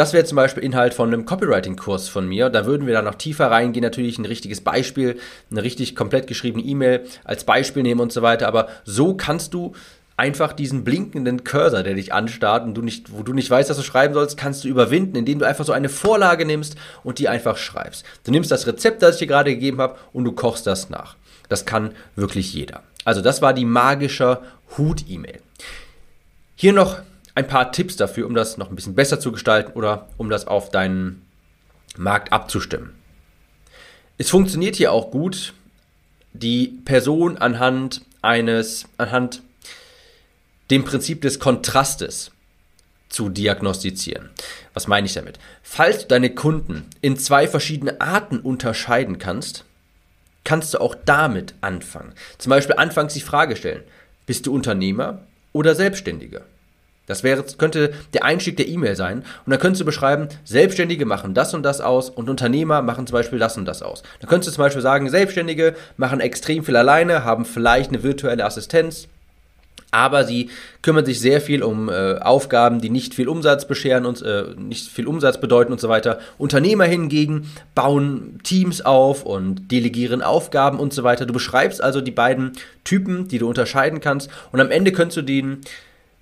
Das 0.00 0.14
wäre 0.14 0.24
zum 0.24 0.36
Beispiel 0.36 0.62
Inhalt 0.62 0.94
von 0.94 1.12
einem 1.12 1.26
Copywriting-Kurs 1.26 2.08
von 2.08 2.26
mir. 2.26 2.48
Da 2.48 2.64
würden 2.64 2.86
wir 2.86 2.94
dann 2.94 3.04
noch 3.04 3.16
tiefer 3.16 3.50
reingehen, 3.50 3.82
natürlich 3.82 4.16
ein 4.16 4.24
richtiges 4.24 4.62
Beispiel, 4.62 5.18
eine 5.50 5.62
richtig 5.62 5.94
komplett 5.94 6.26
geschriebene 6.26 6.64
E-Mail 6.64 7.04
als 7.22 7.44
Beispiel 7.44 7.82
nehmen 7.82 8.00
und 8.00 8.10
so 8.10 8.22
weiter. 8.22 8.48
Aber 8.48 8.68
so 8.86 9.12
kannst 9.12 9.52
du 9.52 9.74
einfach 10.16 10.54
diesen 10.54 10.84
blinkenden 10.84 11.44
Cursor, 11.44 11.82
der 11.82 11.92
dich 11.92 12.14
anstarrt 12.14 12.64
und 12.64 12.72
du 12.72 12.80
nicht, 12.80 13.12
wo 13.12 13.22
du 13.22 13.34
nicht 13.34 13.50
weißt, 13.50 13.68
was 13.68 13.76
du 13.76 13.82
schreiben 13.82 14.14
sollst, 14.14 14.38
kannst 14.38 14.64
du 14.64 14.68
überwinden, 14.68 15.16
indem 15.16 15.38
du 15.38 15.46
einfach 15.46 15.66
so 15.66 15.72
eine 15.72 15.90
Vorlage 15.90 16.46
nimmst 16.46 16.76
und 17.04 17.18
die 17.18 17.28
einfach 17.28 17.58
schreibst. 17.58 18.06
Du 18.24 18.30
nimmst 18.30 18.50
das 18.50 18.66
Rezept, 18.66 19.02
das 19.02 19.16
ich 19.16 19.18
dir 19.18 19.26
gerade 19.26 19.50
gegeben 19.52 19.82
habe, 19.82 19.98
und 20.14 20.24
du 20.24 20.32
kochst 20.32 20.66
das 20.66 20.88
nach. 20.88 21.16
Das 21.50 21.66
kann 21.66 21.92
wirklich 22.16 22.54
jeder. 22.54 22.84
Also 23.04 23.20
das 23.20 23.42
war 23.42 23.52
die 23.52 23.66
magische 23.66 24.38
Hut-E-Mail. 24.78 25.40
Hier 26.56 26.72
noch 26.72 27.02
ein 27.34 27.46
paar 27.46 27.72
Tipps 27.72 27.96
dafür, 27.96 28.26
um 28.26 28.34
das 28.34 28.56
noch 28.56 28.70
ein 28.70 28.76
bisschen 28.76 28.94
besser 28.94 29.20
zu 29.20 29.32
gestalten 29.32 29.72
oder 29.72 30.08
um 30.16 30.30
das 30.30 30.46
auf 30.46 30.70
deinen 30.70 31.26
Markt 31.96 32.32
abzustimmen. 32.32 32.94
Es 34.18 34.30
funktioniert 34.30 34.76
hier 34.76 34.92
auch 34.92 35.10
gut, 35.10 35.54
die 36.32 36.78
Person 36.84 37.38
anhand 37.38 38.02
eines, 38.22 38.84
anhand 38.98 39.42
dem 40.70 40.84
Prinzip 40.84 41.22
des 41.22 41.38
Kontrastes 41.40 42.30
zu 43.08 43.28
diagnostizieren. 43.28 44.30
Was 44.72 44.86
meine 44.86 45.06
ich 45.06 45.14
damit? 45.14 45.38
Falls 45.62 46.02
du 46.02 46.06
deine 46.06 46.30
Kunden 46.34 46.86
in 47.00 47.16
zwei 47.16 47.48
verschiedene 47.48 48.00
Arten 48.00 48.38
unterscheiden 48.38 49.18
kannst, 49.18 49.64
kannst 50.44 50.74
du 50.74 50.80
auch 50.80 50.94
damit 51.04 51.54
anfangen. 51.60 52.12
Zum 52.38 52.50
Beispiel 52.50 52.76
anfangs 52.76 53.14
die 53.14 53.20
Frage 53.20 53.56
stellen, 53.56 53.82
bist 54.26 54.46
du 54.46 54.54
Unternehmer 54.54 55.22
oder 55.52 55.74
Selbstständiger? 55.74 56.42
Das 57.10 57.24
wäre, 57.24 57.44
könnte 57.58 57.92
der 58.14 58.24
Einstieg 58.24 58.56
der 58.56 58.68
E-Mail 58.68 58.94
sein. 58.94 59.24
Und 59.44 59.50
dann 59.50 59.58
könntest 59.58 59.80
du 59.80 59.84
beschreiben, 59.84 60.28
Selbstständige 60.44 61.04
machen 61.06 61.34
das 61.34 61.52
und 61.54 61.64
das 61.64 61.80
aus 61.80 62.08
und 62.08 62.30
Unternehmer 62.30 62.82
machen 62.82 63.06
zum 63.08 63.14
Beispiel 63.14 63.40
das 63.40 63.56
und 63.56 63.64
das 63.64 63.82
aus. 63.82 64.04
Dann 64.20 64.30
könntest 64.30 64.48
du 64.48 64.54
zum 64.54 64.62
Beispiel 64.62 64.80
sagen, 64.80 65.10
Selbstständige 65.10 65.74
machen 65.96 66.20
extrem 66.20 66.62
viel 66.62 66.76
alleine, 66.76 67.24
haben 67.24 67.44
vielleicht 67.44 67.90
eine 67.90 68.04
virtuelle 68.04 68.44
Assistenz, 68.44 69.08
aber 69.90 70.24
sie 70.24 70.50
kümmern 70.82 71.04
sich 71.04 71.18
sehr 71.18 71.40
viel 71.40 71.64
um 71.64 71.88
äh, 71.88 72.18
Aufgaben, 72.20 72.80
die 72.80 72.90
nicht 72.90 73.14
viel 73.14 73.28
Umsatz 73.28 73.66
bescheren 73.66 74.06
und 74.06 74.22
äh, 74.22 74.44
nicht 74.56 74.88
viel 74.88 75.08
Umsatz 75.08 75.40
bedeuten 75.40 75.72
und 75.72 75.80
so 75.80 75.88
weiter. 75.88 76.20
Unternehmer 76.38 76.84
hingegen 76.84 77.50
bauen 77.74 78.38
Teams 78.44 78.82
auf 78.82 79.24
und 79.24 79.72
delegieren 79.72 80.22
Aufgaben 80.22 80.78
und 80.78 80.92
so 80.92 81.02
weiter. 81.02 81.26
Du 81.26 81.32
beschreibst 81.32 81.82
also 81.82 82.00
die 82.00 82.12
beiden 82.12 82.52
Typen, 82.84 83.26
die 83.26 83.38
du 83.38 83.48
unterscheiden 83.48 84.00
kannst 84.00 84.30
und 84.52 84.60
am 84.60 84.70
Ende 84.70 84.92
könntest 84.92 85.16
du 85.16 85.22
den, 85.22 85.62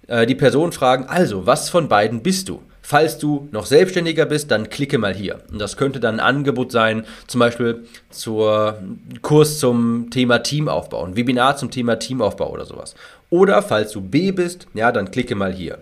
äh, 0.09 0.27
die 0.27 0.35
Person 0.35 0.73
fragen, 0.73 1.07
also, 1.07 1.47
was 1.47 1.71
von 1.71 1.89
beiden 1.89 2.23
bist 2.23 2.49
du? 2.49 2.61
Falls 2.83 3.19
du 3.19 3.49
noch 3.53 3.67
selbstständiger 3.67 4.25
bist, 4.25 4.51
dann 4.51 4.71
klicke 4.71 4.97
mal 4.97 5.15
hier. 5.15 5.41
Und 5.53 5.59
das 5.59 5.77
könnte 5.77 6.01
dann 6.01 6.15
ein 6.19 6.37
Angebot 6.37 6.73
sein, 6.73 7.05
zum 7.27 7.39
Beispiel 7.39 7.85
zur 8.09 8.79
Kurs 9.21 9.59
zum 9.59 10.09
Thema 10.11 10.39
Teamaufbau, 10.39 11.05
ein 11.05 11.15
Webinar 11.15 11.59
zum 11.59 11.71
Thema 11.71 11.99
Teamaufbau 11.99 12.51
oder 12.51 12.65
sowas. 12.65 12.95
Oder 13.29 13.61
falls 13.63 13.93
du 13.93 14.01
B 14.01 14.33
bist, 14.33 14.67
ja, 14.73 14.91
dann 14.91 15.11
klicke 15.11 15.35
mal 15.35 15.53
hier. 15.53 15.81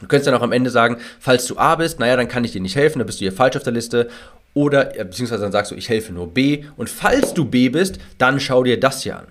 Du 0.00 0.06
könntest 0.06 0.28
dann 0.28 0.34
auch 0.34 0.42
am 0.42 0.52
Ende 0.52 0.70
sagen, 0.70 0.98
falls 1.18 1.46
du 1.46 1.58
A 1.58 1.74
bist, 1.74 1.98
naja, 1.98 2.16
dann 2.16 2.28
kann 2.28 2.44
ich 2.44 2.52
dir 2.52 2.60
nicht 2.60 2.76
helfen, 2.76 3.00
dann 3.00 3.06
bist 3.06 3.20
du 3.20 3.24
hier 3.24 3.32
falsch 3.32 3.56
auf 3.56 3.64
der 3.64 3.72
Liste. 3.72 4.08
Oder, 4.54 4.84
beziehungsweise 4.84 5.42
dann 5.42 5.52
sagst 5.52 5.72
du, 5.72 5.74
ich 5.74 5.88
helfe 5.88 6.12
nur 6.12 6.32
B. 6.32 6.64
Und 6.76 6.88
falls 6.88 7.34
du 7.34 7.44
B 7.44 7.68
bist, 7.68 7.98
dann 8.18 8.38
schau 8.38 8.62
dir 8.62 8.78
das 8.78 9.02
hier 9.02 9.18
an. 9.18 9.26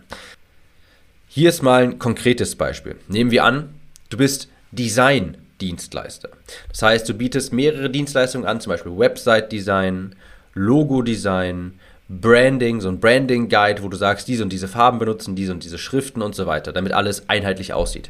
Hier 1.27 1.48
ist 1.48 1.62
mal 1.62 1.84
ein 1.84 2.00
konkretes 2.00 2.58
Beispiel. 2.58 2.98
Nehmen 3.08 3.32
wir 3.32 3.46
an, 3.46 3.70
du 4.12 4.18
bist 4.18 4.48
Design 4.72 5.38
Dienstleister. 5.60 6.30
Das 6.70 6.82
heißt, 6.82 7.10
du 7.10 7.13
bietest 7.13 7.53
mehrere 7.53 7.89
Dienstleistungen 7.89 8.48
an, 8.48 8.60
zum 8.62 8.72
Beispiel 8.72 8.98
Website-Design, 8.98 10.15
Logo-Design, 10.53 11.80
Branding, 12.10 12.82
so 12.82 12.89
ein 12.89 13.00
Branding-Guide, 13.00 13.84
wo 13.84 13.88
du 13.88 13.96
sagst, 13.96 14.27
diese 14.27 14.44
und 14.44 14.51
diese 14.51 14.68
Farben 14.68 15.00
benutzen, 15.00 15.36
diese 15.36 15.53
und 15.53 15.63
diese 15.63 15.77
Schriften 15.77 16.22
und 16.22 16.36
so 16.36 16.46
weiter, 16.46 16.74
damit 16.74 16.91
alles 16.91 17.30
einheitlich 17.30 17.74
aussieht. 17.74 18.10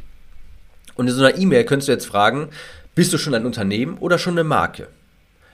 Und 0.95 1.07
in 1.07 1.13
so 1.13 1.23
einer 1.23 1.37
E-Mail 1.37 1.65
könntest 1.65 1.87
du 1.87 1.93
jetzt 1.93 2.07
fragen, 2.07 2.49
bist 2.95 3.13
du 3.13 3.17
schon 3.17 3.35
ein 3.35 3.45
Unternehmen 3.45 3.97
oder 3.97 4.17
schon 4.17 4.33
eine 4.33 4.43
Marke? 4.43 4.87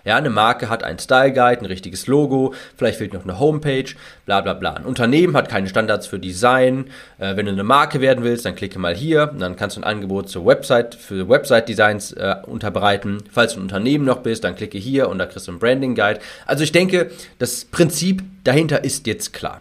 Ja, 0.08 0.16
eine 0.16 0.30
Marke 0.30 0.70
hat 0.70 0.86
einen 0.86 1.00
Style 1.00 1.34
Guide, 1.34 1.60
ein 1.60 1.66
richtiges 1.66 2.08
Logo, 2.08 2.54
vielleicht 2.78 3.00
fehlt 3.00 3.12
noch 3.12 3.26
eine 3.26 3.40
Homepage, 3.40 3.90
bla 4.26 4.40
bla 4.40 4.54
bla. 4.54 4.76
Ein 4.76 4.86
Unternehmen 4.86 5.36
hat 5.36 5.50
keine 5.50 5.68
Standards 5.68 6.08
für 6.08 6.18
Design. 6.18 6.86
Äh, 7.18 7.36
wenn 7.36 7.46
du 7.46 7.52
eine 7.52 7.66
Marke 7.66 8.00
werden 8.00 8.24
willst, 8.24 8.46
dann 8.46 8.56
klicke 8.56 8.80
mal 8.80 8.96
hier, 8.96 9.26
dann 9.38 9.58
kannst 9.58 9.76
du 9.76 9.82
ein 9.82 9.84
Angebot 9.84 10.30
zur 10.30 10.46
Website 10.46 10.96
für 10.96 11.28
Website 11.28 11.68
Designs 11.68 12.14
äh, 12.14 12.36
unterbreiten. 12.46 13.22
Falls 13.30 13.56
du 13.56 13.60
ein 13.60 13.64
Unternehmen 13.64 14.06
noch 14.06 14.20
bist, 14.20 14.46
dann 14.46 14.56
klicke 14.56 14.78
hier 14.78 15.10
und 15.10 15.18
da 15.18 15.26
kriegst 15.26 15.46
du 15.46 15.52
einen 15.52 15.60
Branding 15.60 15.94
Guide. 15.94 16.22
Also 16.46 16.64
ich 16.64 16.72
denke, 16.72 17.12
das 17.38 17.66
Prinzip 17.66 18.24
dahinter 18.46 18.86
ist 18.86 19.08
jetzt 19.08 19.34
klar. 19.34 19.60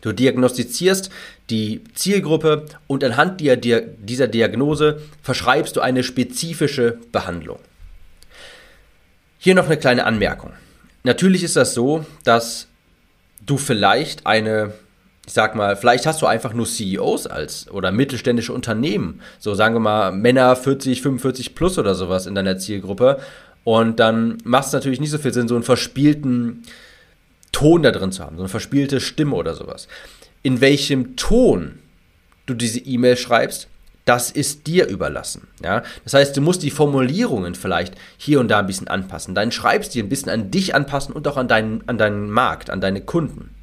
Du 0.00 0.12
diagnostizierst 0.12 1.10
die 1.50 1.84
Zielgruppe 1.92 2.64
und 2.86 3.04
anhand 3.04 3.42
dieser 3.42 4.26
Diagnose 4.26 5.02
verschreibst 5.22 5.76
du 5.76 5.82
eine 5.82 6.02
spezifische 6.02 6.96
Behandlung. 7.12 7.58
Hier 9.44 9.54
noch 9.54 9.66
eine 9.66 9.76
kleine 9.76 10.06
Anmerkung. 10.06 10.54
Natürlich 11.02 11.44
ist 11.44 11.54
das 11.54 11.74
so, 11.74 12.06
dass 12.24 12.66
du 13.44 13.58
vielleicht 13.58 14.24
eine, 14.24 14.72
ich 15.26 15.34
sag 15.34 15.54
mal, 15.54 15.76
vielleicht 15.76 16.06
hast 16.06 16.22
du 16.22 16.26
einfach 16.26 16.54
nur 16.54 16.64
CEOs 16.64 17.26
als 17.26 17.70
oder 17.70 17.92
mittelständische 17.92 18.54
Unternehmen, 18.54 19.20
so 19.38 19.54
sagen 19.54 19.74
wir 19.74 19.80
mal 19.80 20.12
Männer 20.12 20.56
40, 20.56 21.02
45 21.02 21.54
plus 21.54 21.76
oder 21.78 21.94
sowas 21.94 22.24
in 22.24 22.34
deiner 22.34 22.56
Zielgruppe. 22.56 23.20
Und 23.64 24.00
dann 24.00 24.38
macht 24.44 24.68
es 24.68 24.72
natürlich 24.72 24.98
nicht 24.98 25.10
so 25.10 25.18
viel 25.18 25.34
Sinn, 25.34 25.46
so 25.46 25.56
einen 25.56 25.62
verspielten 25.62 26.62
Ton 27.52 27.82
da 27.82 27.90
drin 27.90 28.12
zu 28.12 28.24
haben, 28.24 28.36
so 28.36 28.44
eine 28.44 28.48
verspielte 28.48 28.98
Stimme 28.98 29.36
oder 29.36 29.54
sowas. 29.54 29.88
In 30.42 30.62
welchem 30.62 31.16
Ton 31.16 31.80
du 32.46 32.54
diese 32.54 32.78
E-Mail 32.78 33.18
schreibst, 33.18 33.68
das 34.04 34.30
ist 34.30 34.66
dir 34.66 34.86
überlassen. 34.86 35.48
Ja? 35.62 35.82
Das 36.04 36.14
heißt, 36.14 36.36
du 36.36 36.40
musst 36.40 36.62
die 36.62 36.70
Formulierungen 36.70 37.54
vielleicht 37.54 37.94
hier 38.16 38.40
und 38.40 38.48
da 38.48 38.58
ein 38.58 38.66
bisschen 38.66 38.88
anpassen, 38.88 39.34
deinen 39.34 39.52
Schreibstil 39.52 40.02
ein 40.02 40.08
bisschen 40.08 40.30
an 40.30 40.50
dich 40.50 40.74
anpassen 40.74 41.14
und 41.14 41.26
auch 41.26 41.36
an 41.36 41.48
deinen, 41.48 41.88
an 41.88 41.98
deinen 41.98 42.30
Markt, 42.30 42.70
an 42.70 42.80
deine 42.80 43.00
Kunden. 43.00 43.54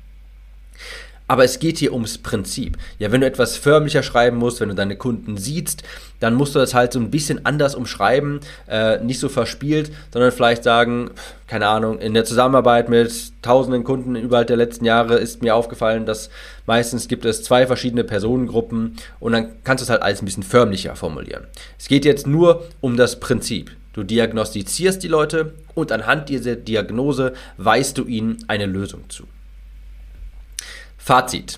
Aber 1.31 1.45
es 1.45 1.59
geht 1.59 1.77
hier 1.77 1.93
ums 1.93 2.17
Prinzip. 2.17 2.77
Ja, 2.99 3.13
wenn 3.13 3.21
du 3.21 3.27
etwas 3.27 3.55
förmlicher 3.55 4.03
schreiben 4.03 4.35
musst, 4.35 4.59
wenn 4.59 4.67
du 4.67 4.75
deine 4.75 4.97
Kunden 4.97 5.37
siehst, 5.37 5.81
dann 6.19 6.33
musst 6.33 6.55
du 6.55 6.59
das 6.59 6.73
halt 6.73 6.91
so 6.91 6.99
ein 6.99 7.09
bisschen 7.09 7.45
anders 7.45 7.73
umschreiben, 7.73 8.41
äh, 8.67 9.01
nicht 9.01 9.21
so 9.21 9.29
verspielt, 9.29 9.93
sondern 10.11 10.33
vielleicht 10.33 10.65
sagen, 10.65 11.11
keine 11.47 11.67
Ahnung, 11.67 11.99
in 11.99 12.13
der 12.13 12.25
Zusammenarbeit 12.25 12.89
mit 12.89 13.31
tausenden 13.41 13.85
Kunden 13.85 14.17
überall 14.17 14.45
der 14.45 14.57
letzten 14.57 14.83
Jahre 14.83 15.19
ist 15.19 15.41
mir 15.41 15.55
aufgefallen, 15.55 16.05
dass 16.05 16.29
meistens 16.65 17.07
gibt 17.07 17.23
es 17.23 17.43
zwei 17.43 17.65
verschiedene 17.65 18.03
Personengruppen 18.03 18.97
und 19.21 19.31
dann 19.31 19.51
kannst 19.63 19.81
du 19.81 19.85
es 19.85 19.89
halt 19.89 20.01
alles 20.01 20.21
ein 20.21 20.25
bisschen 20.25 20.43
förmlicher 20.43 20.97
formulieren. 20.97 21.45
Es 21.79 21.87
geht 21.87 22.03
jetzt 22.03 22.27
nur 22.27 22.65
um 22.81 22.97
das 22.97 23.21
Prinzip. 23.21 23.71
Du 23.93 24.03
diagnostizierst 24.03 25.01
die 25.01 25.07
Leute 25.07 25.53
und 25.75 25.93
anhand 25.93 26.27
dieser 26.27 26.57
Diagnose 26.57 27.31
weist 27.55 27.97
du 27.97 28.03
ihnen 28.03 28.43
eine 28.49 28.65
Lösung 28.65 29.05
zu. 29.07 29.23
Fazit. 31.03 31.57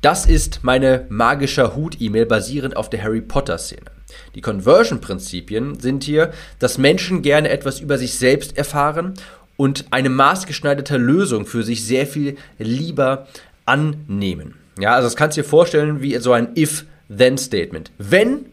Das 0.00 0.26
ist 0.26 0.64
meine 0.64 1.06
magischer 1.08 1.76
Hut-E-Mail 1.76 2.26
basierend 2.26 2.76
auf 2.76 2.90
der 2.90 3.00
Harry 3.00 3.20
Potter-Szene. 3.20 3.92
Die 4.34 4.40
Conversion-Prinzipien 4.40 5.78
sind 5.78 6.02
hier, 6.02 6.32
dass 6.58 6.76
Menschen 6.76 7.22
gerne 7.22 7.48
etwas 7.50 7.78
über 7.78 7.96
sich 7.96 8.18
selbst 8.18 8.58
erfahren 8.58 9.14
und 9.56 9.84
eine 9.92 10.08
maßgeschneiderte 10.08 10.96
Lösung 10.96 11.46
für 11.46 11.62
sich 11.62 11.86
sehr 11.86 12.08
viel 12.08 12.36
lieber 12.58 13.28
annehmen. 13.66 14.56
Ja, 14.80 14.94
also 14.96 15.06
das 15.06 15.16
kannst 15.16 15.36
du 15.36 15.42
dir 15.42 15.48
vorstellen 15.48 16.02
wie 16.02 16.16
so 16.18 16.32
ein 16.32 16.48
If-Then-Statement. 16.56 17.92
Wenn 17.98 18.46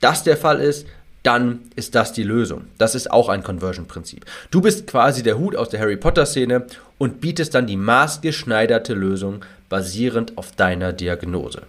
das 0.00 0.24
der 0.24 0.36
Fall 0.36 0.58
ist, 0.58 0.84
dann 1.22 1.60
ist 1.76 1.94
das 1.94 2.12
die 2.12 2.24
Lösung. 2.24 2.64
Das 2.76 2.96
ist 2.96 3.10
auch 3.10 3.28
ein 3.28 3.44
Conversion-Prinzip. 3.44 4.24
Du 4.50 4.60
bist 4.60 4.88
quasi 4.88 5.22
der 5.22 5.38
Hut 5.38 5.54
aus 5.54 5.68
der 5.68 5.78
Harry 5.78 5.96
Potter-Szene 5.96 6.66
und 7.00 7.22
bietest 7.22 7.54
dann 7.54 7.66
die 7.66 7.78
maßgeschneiderte 7.78 8.92
Lösung 8.92 9.42
basierend 9.70 10.36
auf 10.36 10.52
deiner 10.52 10.92
Diagnose. 10.92 11.62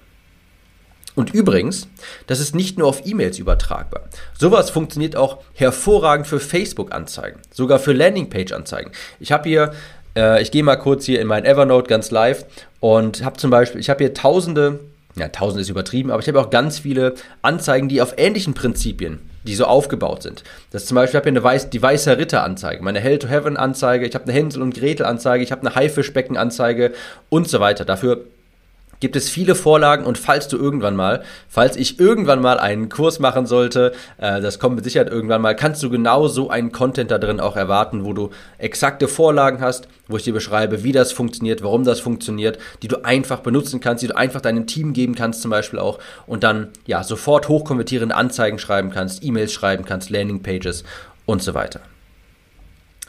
Und 1.15 1.33
übrigens, 1.33 1.87
das 2.27 2.41
ist 2.41 2.53
nicht 2.53 2.77
nur 2.77 2.89
auf 2.89 3.05
E-Mails 3.05 3.39
übertragbar. 3.39 4.09
Sowas 4.37 4.69
funktioniert 4.69 5.15
auch 5.15 5.37
hervorragend 5.53 6.27
für 6.27 6.41
Facebook-Anzeigen, 6.41 7.39
sogar 7.49 7.79
für 7.79 7.93
Landingpage-Anzeigen. 7.93 8.91
Ich 9.21 9.31
habe 9.31 9.47
hier, 9.47 9.73
äh, 10.17 10.41
ich 10.41 10.51
gehe 10.51 10.63
mal 10.63 10.75
kurz 10.75 11.05
hier 11.05 11.21
in 11.21 11.27
mein 11.27 11.45
Evernote 11.45 11.87
ganz 11.87 12.11
live 12.11 12.43
und 12.81 13.23
habe 13.23 13.37
zum 13.37 13.51
Beispiel, 13.51 13.79
ich 13.79 13.89
habe 13.89 14.03
hier 14.03 14.13
tausende, 14.13 14.81
ja, 15.15 15.29
tausende 15.29 15.61
ist 15.61 15.69
übertrieben, 15.69 16.11
aber 16.11 16.21
ich 16.21 16.27
habe 16.27 16.41
auch 16.41 16.49
ganz 16.49 16.79
viele 16.79 17.15
Anzeigen, 17.41 17.87
die 17.87 18.01
auf 18.01 18.15
ähnlichen 18.17 18.53
Prinzipien 18.53 19.30
die 19.43 19.55
so 19.55 19.65
aufgebaut 19.65 20.23
sind. 20.23 20.43
Das 20.71 20.85
zum 20.85 20.95
Beispiel, 20.95 21.11
ich 21.11 21.15
habe 21.15 21.23
hier 21.25 21.39
eine 21.39 21.43
Weiß, 21.43 21.69
die 21.69 21.81
Weiße 21.81 22.17
Ritter-Anzeige, 22.17 22.83
meine 22.83 22.99
Hell 22.99 23.19
to 23.19 23.27
Heaven-Anzeige, 23.27 24.05
ich 24.05 24.15
habe 24.15 24.25
eine 24.25 24.33
Hänsel 24.33 24.61
und 24.61 24.73
Gretel-Anzeige, 24.73 25.43
ich 25.43 25.51
habe 25.51 25.61
eine 25.61 25.75
Haifischbecken-Anzeige 25.75 26.93
und 27.29 27.47
so 27.47 27.59
weiter. 27.59 27.85
Dafür 27.85 28.25
gibt 29.01 29.17
es 29.17 29.29
viele 29.29 29.55
Vorlagen 29.55 30.05
und 30.05 30.17
falls 30.17 30.47
du 30.47 30.57
irgendwann 30.57 30.95
mal, 30.95 31.23
falls 31.49 31.75
ich 31.75 31.99
irgendwann 31.99 32.39
mal 32.39 32.57
einen 32.57 32.87
Kurs 32.87 33.19
machen 33.19 33.45
sollte, 33.45 33.91
äh, 34.17 34.39
das 34.39 34.59
kommt 34.59 34.75
mit 34.75 34.85
Sicherheit 34.85 35.09
irgendwann 35.09 35.41
mal, 35.41 35.55
kannst 35.55 35.83
du 35.83 35.89
genau 35.89 36.29
so 36.29 36.49
einen 36.49 36.71
Content 36.71 37.11
da 37.11 37.17
drin 37.17 37.41
auch 37.41 37.57
erwarten, 37.57 38.05
wo 38.05 38.13
du 38.13 38.29
exakte 38.57 39.09
Vorlagen 39.09 39.59
hast, 39.59 39.89
wo 40.07 40.15
ich 40.15 40.23
dir 40.23 40.33
beschreibe, 40.33 40.83
wie 40.83 40.93
das 40.93 41.11
funktioniert, 41.11 41.63
warum 41.63 41.83
das 41.83 41.99
funktioniert, 41.99 42.57
die 42.81 42.87
du 42.87 43.03
einfach 43.03 43.39
benutzen 43.39 43.81
kannst, 43.81 44.03
die 44.03 44.07
du 44.07 44.15
einfach 44.15 44.39
deinem 44.39 44.67
Team 44.67 44.93
geben 44.93 45.15
kannst 45.15 45.41
zum 45.41 45.51
Beispiel 45.51 45.79
auch 45.79 45.99
und 46.27 46.43
dann 46.43 46.69
ja 46.85 47.03
sofort 47.03 47.49
hochkonvertierende 47.49 48.15
Anzeigen 48.15 48.59
schreiben 48.59 48.91
kannst, 48.91 49.23
E-Mails 49.23 49.51
schreiben 49.51 49.83
kannst, 49.83 50.09
Landingpages 50.09 50.83
und 51.25 51.41
so 51.41 51.53
weiter. 51.53 51.81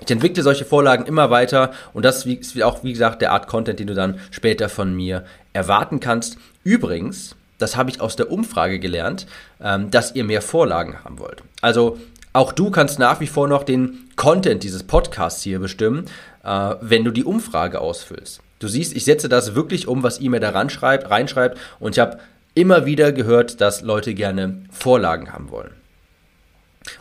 Ich 0.04 0.10
entwickle 0.10 0.42
solche 0.42 0.64
Vorlagen 0.64 1.06
immer 1.06 1.30
weiter 1.30 1.72
und 1.92 2.04
das 2.04 2.26
ist 2.26 2.60
auch, 2.62 2.82
wie 2.82 2.92
gesagt, 2.92 3.22
der 3.22 3.32
Art 3.32 3.46
Content, 3.46 3.78
den 3.78 3.86
du 3.86 3.94
dann 3.94 4.18
später 4.30 4.68
von 4.68 4.94
mir 4.94 5.24
erwarten 5.52 6.00
kannst. 6.00 6.38
Übrigens, 6.64 7.36
das 7.58 7.76
habe 7.76 7.90
ich 7.90 8.00
aus 8.00 8.16
der 8.16 8.30
Umfrage 8.30 8.80
gelernt, 8.80 9.26
ähm, 9.62 9.90
dass 9.90 10.14
ihr 10.14 10.24
mehr 10.24 10.42
Vorlagen 10.42 11.04
haben 11.04 11.18
wollt. 11.20 11.42
Also 11.60 11.98
auch 12.32 12.52
du 12.52 12.70
kannst 12.70 12.98
nach 12.98 13.20
wie 13.20 13.26
vor 13.26 13.46
noch 13.46 13.62
den 13.62 14.08
Content 14.16 14.64
dieses 14.64 14.82
Podcasts 14.82 15.42
hier 15.42 15.60
bestimmen, 15.60 16.06
äh, 16.44 16.74
wenn 16.80 17.04
du 17.04 17.12
die 17.12 17.24
Umfrage 17.24 17.80
ausfüllst. 17.80 18.40
Du 18.58 18.68
siehst, 18.68 18.96
ich 18.96 19.04
setze 19.04 19.28
das 19.28 19.54
wirklich 19.54 19.86
um, 19.86 20.02
was 20.02 20.18
ihr 20.18 20.30
mir 20.30 20.40
da 20.40 20.50
reinschreibt 20.50 21.58
und 21.78 21.92
ich 21.92 21.98
habe 21.98 22.18
immer 22.54 22.86
wieder 22.86 23.12
gehört, 23.12 23.60
dass 23.60 23.82
Leute 23.82 24.14
gerne 24.14 24.62
Vorlagen 24.70 25.32
haben 25.32 25.50
wollen. 25.50 25.81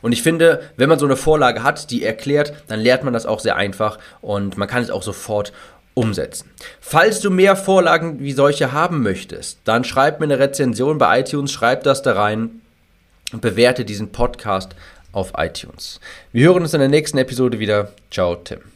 Und 0.01 0.11
ich 0.11 0.21
finde, 0.21 0.61
wenn 0.77 0.89
man 0.89 0.99
so 0.99 1.05
eine 1.05 1.15
Vorlage 1.15 1.63
hat, 1.63 1.91
die 1.91 2.03
erklärt, 2.03 2.53
dann 2.67 2.79
lernt 2.79 3.03
man 3.03 3.13
das 3.13 3.25
auch 3.25 3.39
sehr 3.39 3.55
einfach 3.55 3.97
und 4.21 4.57
man 4.57 4.67
kann 4.67 4.83
es 4.83 4.91
auch 4.91 5.03
sofort 5.03 5.53
umsetzen. 5.93 6.49
Falls 6.79 7.19
du 7.19 7.29
mehr 7.29 7.55
Vorlagen 7.55 8.19
wie 8.19 8.31
solche 8.31 8.71
haben 8.71 9.01
möchtest, 9.03 9.59
dann 9.65 9.83
schreib 9.83 10.19
mir 10.19 10.25
eine 10.25 10.39
Rezension 10.39 10.97
bei 10.97 11.19
iTunes, 11.19 11.51
schreib 11.51 11.83
das 11.83 12.01
da 12.01 12.13
rein 12.13 12.61
und 13.33 13.41
bewerte 13.41 13.85
diesen 13.85 14.11
Podcast 14.11 14.75
auf 15.11 15.33
iTunes. 15.37 15.99
Wir 16.31 16.47
hören 16.47 16.63
uns 16.63 16.73
in 16.73 16.79
der 16.79 16.89
nächsten 16.89 17.17
Episode 17.17 17.59
wieder. 17.59 17.91
Ciao, 18.09 18.35
Tim. 18.35 18.70